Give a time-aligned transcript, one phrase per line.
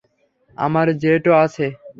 [0.57, 1.65] আমার জেটও আছে?